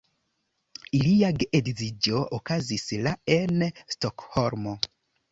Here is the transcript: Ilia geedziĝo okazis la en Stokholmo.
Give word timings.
Ilia 0.99 1.27
geedziĝo 1.41 2.21
okazis 2.37 2.85
la 3.07 3.13
en 3.35 3.61
Stokholmo. 3.97 4.75